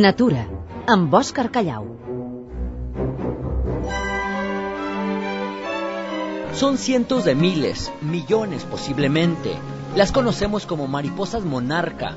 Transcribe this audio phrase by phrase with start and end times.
[0.00, 0.48] Natura,
[0.88, 1.50] amb Òscar.
[6.52, 9.54] Son cientos de miles, millones posiblemente.
[9.94, 12.16] Las conocemos como mariposas monarca.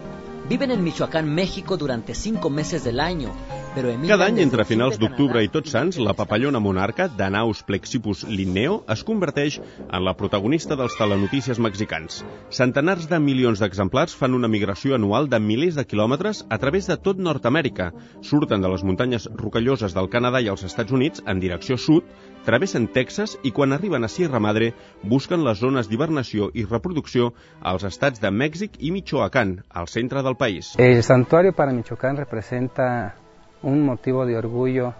[0.50, 3.32] Viven en Michoacán, México durante cinco meses del año,
[3.75, 8.79] Cada any, entre finals de d'octubre i Tots Sants, la papallona monarca, Danaus plexipus linneo,
[8.93, 12.23] es converteix en la protagonista dels telenotícies mexicans.
[12.49, 16.98] Centenars de milions d'exemplars fan una migració anual de milers de quilòmetres a través de
[16.98, 17.91] tot Nord-Amèrica.
[18.22, 22.08] Surten de les muntanyes rocalloses del Canadà i els Estats Units en direcció sud,
[22.47, 24.72] travessen Texas i quan arriben a Sierra Madre
[25.03, 30.36] busquen les zones d'hibernació i reproducció als estats de Mèxic i Michoacán, al centre del
[30.36, 30.75] país.
[30.77, 33.16] El santuario para Michoacán representa
[33.63, 34.93] un motivo de orgullo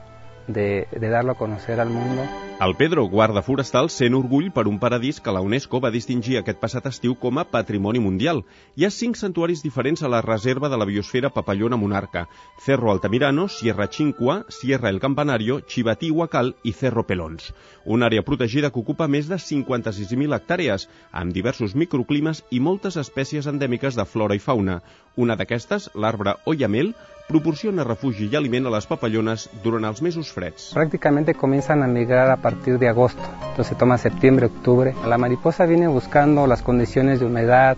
[0.48, 2.24] de, de darlo a conocer al mundo.
[2.60, 6.58] El Pedro, guarda forestal, sent orgull per un paradís que la UNESCO va distingir aquest
[6.58, 8.40] passat estiu com a Patrimoni Mundial.
[8.74, 12.24] Hi ha cinc santuaris diferents a la reserva de la biosfera Papallona Monarca.
[12.66, 17.54] Cerro Altamirano, Sierra Chincua, Sierra El Campanario, Chivatí Huacal i Cerro Pelons.
[17.86, 23.46] Una àrea protegida que ocupa més de 56.000 hectàrees, amb diversos microclimes i moltes espècies
[23.46, 24.82] endèmiques de flora i fauna.
[25.16, 26.96] Una d'aquestes, l'arbre Oyamel,
[27.28, 30.72] proporciona refugi i aliment a les papallones durant els mesos freds.
[30.74, 34.96] Prácticamente comienzan a migrar a partir de agosto, entonces toma septiembre, octubre.
[35.06, 37.76] La mariposa viene buscando las condiciones de humedad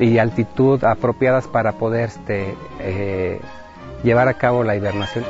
[0.00, 3.40] y altitud apropiadas para poder este, eh,
[4.02, 5.24] llevar a cabo la hibernación.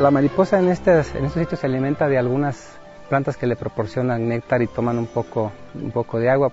[0.00, 2.76] La mariposa en estos, en estos sitios se alimenta de algunas
[3.08, 6.52] plantas que le proporcionan néctar y toman un poco, un poco de agua.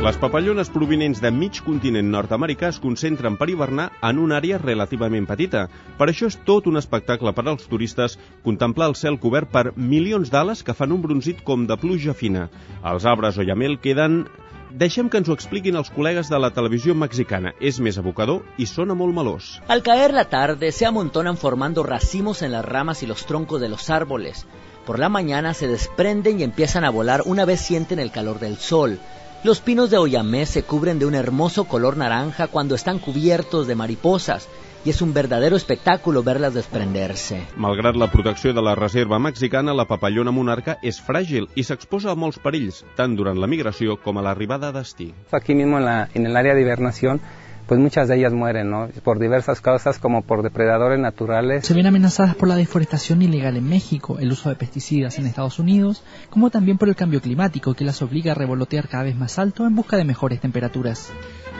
[0.00, 5.26] Les papallones provinents de mig continent nord-americà es concentren per hivernar en una àrea relativament
[5.28, 5.66] petita.
[5.98, 8.14] Per això és tot un espectacle per als turistes
[8.46, 12.46] contemplar el cel cobert per milions d'ales que fan un bronzit com de pluja fina.
[12.92, 14.24] Els arbres o llamel queden...
[14.70, 17.52] Deixem que ens ho expliquin els col·legues de la televisió mexicana.
[17.60, 19.52] És més evocador i sona molt melós.
[19.68, 23.68] Al caer la tarde se amontonan formando racimos en las ramas y los troncos de
[23.68, 24.46] los árboles.
[24.86, 28.56] Por la mañana se desprenden y empiezan a volar una vez sienten el calor del
[28.56, 28.98] sol.
[29.42, 33.74] Los pinos de Oyamé se cubren de un hermoso color naranja cuando están cubiertos de
[33.74, 34.46] mariposas
[34.84, 37.46] y es un verdadero espectáculo verlas desprenderse.
[37.56, 42.18] Malgrat la protecció de la reserva mexicana, la papallona monarca és fràgil i s'exposa a
[42.20, 45.08] molts perills, tant durant la migració com a l'arribada a destí.
[45.32, 47.22] Aquí mismo en, la, en el área de hibernación,
[47.70, 48.88] pues muchas de ellas mueren, ¿no?
[49.04, 51.64] Por diversas causas, como por depredadores naturales.
[51.64, 55.60] Se ven amenazadas por la deforestación ilegal en México, el uso de pesticidas en Estados
[55.60, 59.38] Unidos, como también por el cambio climático que las obliga a revolotear cada vez más
[59.38, 61.12] alto en busca de mejores temperaturas.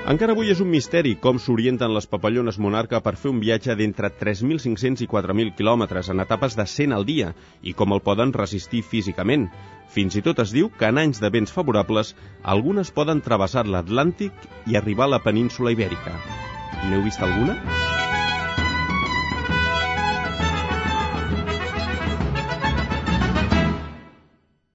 [0.09, 4.09] Encara avui és un misteri com s'orienten les papallones monarca per fer un viatge d'entre
[4.23, 8.81] 3.500 i 4.000 quilòmetres en etapes de 100 al dia i com el poden resistir
[8.81, 9.51] físicament.
[9.93, 12.15] Fins i tot es diu que en anys de vents favorables
[12.57, 14.33] algunes poden travessar l'Atlàntic
[14.73, 16.17] i arribar a la península Ibèrica.
[16.89, 17.61] N'heu vist alguna?